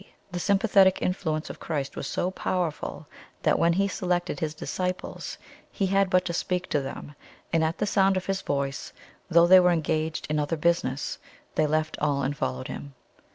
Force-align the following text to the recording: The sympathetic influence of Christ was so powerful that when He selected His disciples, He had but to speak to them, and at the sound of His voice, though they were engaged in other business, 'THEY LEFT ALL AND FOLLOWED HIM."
The 0.31 0.39
sympathetic 0.39 0.99
influence 0.99 1.51
of 1.51 1.59
Christ 1.59 1.95
was 1.95 2.07
so 2.07 2.31
powerful 2.31 3.05
that 3.43 3.59
when 3.59 3.73
He 3.73 3.87
selected 3.87 4.39
His 4.39 4.55
disciples, 4.55 5.37
He 5.71 5.85
had 5.85 6.09
but 6.09 6.25
to 6.25 6.33
speak 6.33 6.65
to 6.69 6.81
them, 6.81 7.13
and 7.53 7.63
at 7.63 7.77
the 7.77 7.85
sound 7.85 8.17
of 8.17 8.25
His 8.25 8.41
voice, 8.41 8.93
though 9.29 9.45
they 9.45 9.59
were 9.59 9.69
engaged 9.69 10.25
in 10.27 10.39
other 10.39 10.57
business, 10.57 11.19
'THEY 11.53 11.67
LEFT 11.67 11.99
ALL 11.99 12.23
AND 12.23 12.35
FOLLOWED 12.35 12.67
HIM." 12.69 12.95